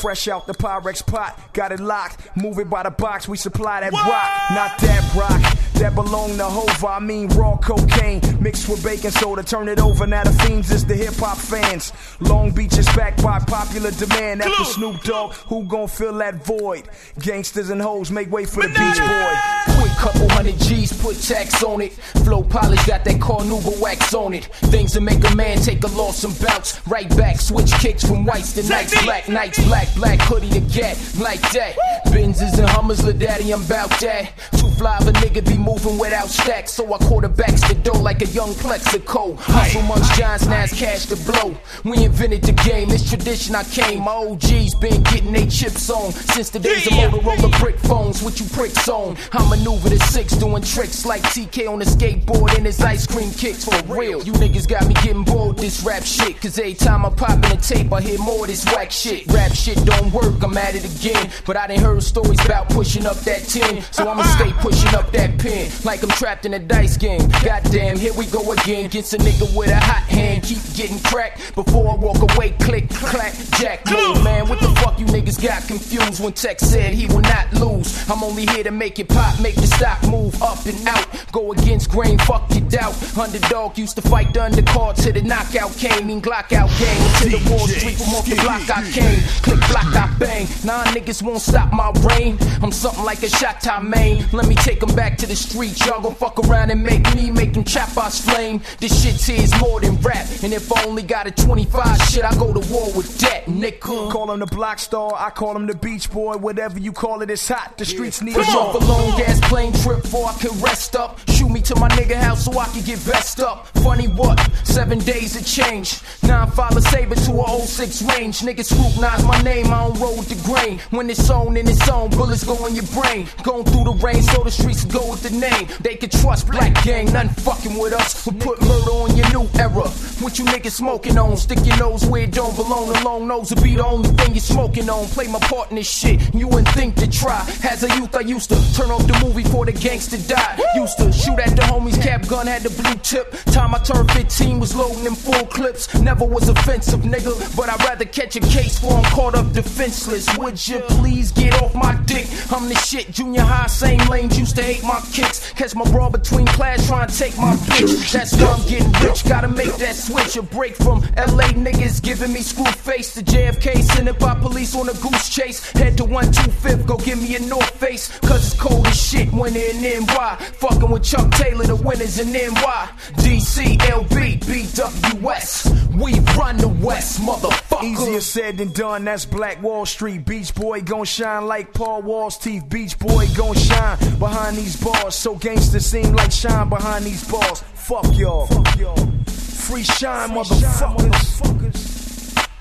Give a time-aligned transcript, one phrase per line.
[0.00, 1.38] fresh out the Pyrex pot.
[1.52, 3.28] Got it locked, move it by the box.
[3.28, 5.56] We supply that rock, not that rock.
[5.80, 9.42] That belong to Hova, I mean raw cocaine mixed with baking soda.
[9.42, 11.94] Turn it over, now the fiends is the hip hop fans.
[12.20, 14.42] Long Beach is backed by popular demand.
[14.42, 16.82] After Snoop Dogg, who gon' fill that void?
[17.18, 19.80] Gangsters and hoes make way for the Beach Boy.
[19.80, 21.92] Quick couple hundred G's, put tax on it.
[22.24, 24.44] Flow polish got that carnauba wax on it.
[24.68, 26.86] Things that make a man take a loss and bounce.
[26.86, 29.02] Right back, switch kicks from whites to nights.
[29.04, 31.76] Black nights, black, black hoodie to get like that.
[32.06, 34.32] Benzes and Hummers, la daddy, I'm bout that.
[34.58, 36.72] Too fly of a nigga be moving without stacks.
[36.72, 39.34] So I quarterbacks the dough like a young Plaxico.
[39.36, 41.54] Hustle munch Johns, it's cash to blow.
[41.84, 44.04] We invented the game, it's tradition I came.
[44.04, 48.40] My OGs been getting they chips on since the days of Motorola brick phones with
[48.40, 49.16] you pricks on.
[49.32, 53.30] I maneuver the six doing tricks like TK on a skateboard and his ice cream
[53.30, 54.22] kicks for real.
[54.22, 56.40] You niggas got me getting bored this rap shit.
[56.40, 59.26] Cause every time I pop in the tape, I hear more of this whack shit.
[59.28, 61.30] Rap shit don't work, I'm at it again.
[61.46, 63.82] But I done heard stories about pushing up that 10.
[63.92, 65.70] So I'ma stay pushing up that pin.
[65.84, 67.28] Like I'm trapped in a dice game.
[67.44, 68.86] Goddamn, here we go again.
[68.86, 70.44] Against a nigga with a hot hand.
[70.44, 72.50] Keep getting cracked before I walk away.
[72.60, 74.22] Click, clack, jack, move.
[74.24, 78.08] Man, what the fuck you niggas got confused when Tech said he will not lose?
[78.10, 81.06] I'm only here to make it pop, make the stock move up and out.
[81.32, 82.94] Go against grain, fuck your doubt.
[83.18, 86.06] Underdog used to fight the undercard till the knockout came.
[86.06, 87.00] Mean Glock out game.
[87.22, 89.20] To the wall street from off the block I came.
[89.42, 90.46] Click, block, I bang.
[90.64, 92.38] Nah, niggas won't stop my reign.
[92.62, 94.24] I'm something like a shot time main.
[94.32, 95.84] Let me take them back to the streets.
[95.86, 98.60] Y'all gon' fuck around and make me make them chop us flame.
[98.78, 100.26] This shit here is more than rap.
[100.42, 104.10] And if I only got a 25 shit, I go to war with that, nigga.
[104.10, 106.36] Call him the block star, I call him the beach boy.
[106.36, 107.78] Whatever you call it, it's hot.
[107.78, 108.62] The streets need Push more.
[108.62, 111.18] off a long gas plane trip before I can rest up.
[111.28, 113.66] Shoot me to my nigga house so I can get vest up.
[113.78, 114.38] Funny what?
[114.64, 116.00] Seven days of change.
[116.22, 118.40] Nine follow saber to a 06 range.
[118.40, 120.78] Niggas scrutinize my name, I don't roll the grain.
[120.90, 123.26] When it's on in its own, bullets go in your brain.
[123.42, 125.68] Going through the rain, so the streets go with the name.
[125.80, 128.26] They can trust Black Gang, nothing fucking with us.
[128.26, 129.88] We put murder on your new era.
[130.20, 131.36] What you niggas smoking on?
[131.36, 132.92] Stick your nose where it don't belong.
[132.92, 135.06] The long nose will be the only thing you're smoking on.
[135.08, 136.34] Play my part in this shit.
[136.34, 137.40] You wouldn't think to try.
[137.64, 140.60] As a youth, I used to turn off the movie before the gangster died.
[140.74, 143.32] Used to shoot at the homies, cap gun had the blue tip.
[143.46, 145.92] Time I turned 15 was loading them full clips.
[146.00, 150.26] Never was offensive, nigga, but I'd rather catch a case for I'm caught up defenseless.
[150.38, 152.26] Would you please get off my dick?
[152.52, 153.10] I'm the shit.
[153.10, 155.52] Junior high, same lanes, used to hate my kicks.
[155.52, 158.12] Catch my bra between class, trying to take my bitch.
[158.12, 159.24] That's why I'm getting rich.
[159.28, 160.36] Gotta make that switch.
[160.36, 163.82] A break from LA niggas giving me screw face to JFK.
[163.82, 165.70] Sending by police on a goose chase.
[165.72, 168.18] Head to 125th, go give me a North Face.
[168.20, 170.36] Cause it's cold as shit when in NY.
[170.58, 172.88] Fucking with Chuck Taylor, the winners in NY.
[173.16, 175.96] DC, LB, BWS.
[175.96, 177.69] We run the West, motherfucker.
[177.82, 180.26] Easier said than done, that's Black Wall Street.
[180.26, 182.68] Beach Boy gon' shine like Paul Wall's teeth.
[182.68, 185.14] Beach Boy gon' shine behind these bars.
[185.14, 187.62] So gangsters seem like shine behind these bars.
[187.74, 188.46] Fuck y'all.
[188.46, 191.40] Free Shyne, motherfuckers.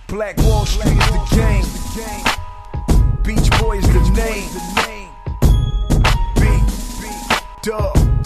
[0.07, 1.65] Black Wall Street is the game.
[3.23, 4.49] Beach Boy is the name.
[6.35, 6.63] Beat,
[7.63, 8.18] dub.